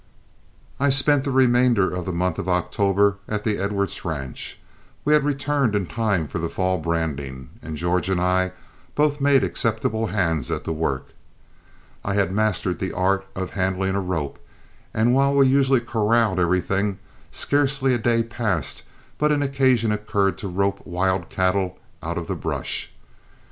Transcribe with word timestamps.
I 0.79 0.89
spent 0.89 1.25
the 1.25 1.29
remainder 1.31 1.93
of 1.93 2.05
the 2.07 2.11
month 2.11 2.39
of 2.39 2.49
October 2.49 3.17
at 3.27 3.43
the 3.43 3.59
Edwards 3.59 4.03
ranch. 4.03 4.57
We 5.05 5.13
had 5.13 5.23
returned 5.23 5.75
in 5.75 5.85
time 5.85 6.27
for 6.27 6.39
the 6.39 6.49
fall 6.49 6.79
branding, 6.79 7.51
and 7.61 7.77
George 7.77 8.09
and 8.09 8.19
I 8.19 8.53
both 8.95 9.21
made 9.21 9.43
acceptable 9.43 10.07
hands 10.07 10.49
at 10.49 10.63
the 10.63 10.73
work. 10.73 11.09
I 12.03 12.15
had 12.15 12.31
mastered 12.33 12.79
the 12.79 12.93
art 12.93 13.27
of 13.35 13.51
handling 13.51 13.93
a 13.93 14.01
rope, 14.01 14.39
and 14.91 15.13
while 15.13 15.35
we 15.35 15.45
usually 15.45 15.81
corralled 15.81 16.39
everything, 16.39 16.97
scarcely 17.31 17.93
a 17.93 17.99
day 17.99 18.23
passed 18.23 18.81
but 19.19 19.31
occasion 19.31 19.91
occurred 19.91 20.35
to 20.39 20.47
rope 20.47 20.81
wild 20.83 21.29
cattle 21.29 21.77
out 22.01 22.17
of 22.17 22.25
the 22.25 22.33
brush. 22.35 22.91